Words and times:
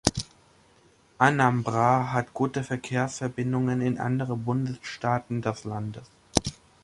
Anambra 1.19 2.11
hat 2.11 2.33
gute 2.33 2.63
Verkehrsverbindungen 2.63 3.81
in 3.81 3.99
andere 3.99 4.35
Bundesstaaten 4.35 5.43
des 5.43 5.63
Landes. 5.63 6.09